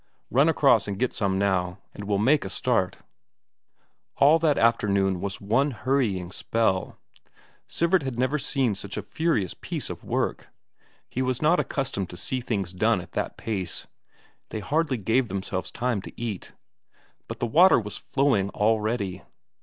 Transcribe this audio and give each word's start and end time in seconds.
Run 0.31 0.49
across 0.49 0.87
and 0.87 0.97
get 0.97 1.13
some 1.13 1.37
now, 1.37 1.77
and 1.93 2.05
we'll 2.05 2.17
make 2.17 2.43
a 2.43 2.49
start." 2.49 2.97
All 4.17 4.39
that 4.39 4.57
afternoon 4.57 5.21
was 5.21 5.39
one 5.39 5.69
hurrying 5.69 6.31
spell; 6.31 6.97
Sivert 7.67 8.01
had 8.01 8.17
never 8.17 8.39
seen 8.39 8.73
such 8.73 8.97
a 8.97 9.03
furious 9.03 9.53
piece 9.53 9.91
of 9.91 10.03
work; 10.03 10.47
he 11.07 11.21
was 11.21 11.39
not 11.39 11.59
accustomed 11.59 12.09
to 12.09 12.17
see 12.17 12.41
things 12.41 12.73
done 12.73 12.99
at 12.99 13.11
that 13.11 13.37
pace. 13.37 13.85
They 14.49 14.59
hardly 14.59 14.97
gave 14.97 15.27
themselves 15.27 15.69
time 15.69 16.01
to 16.01 16.19
eat. 16.19 16.53
But 17.27 17.39
the 17.39 17.45
water 17.45 17.79
was 17.79 17.99
flowing 17.99 18.49
already! 18.49 19.21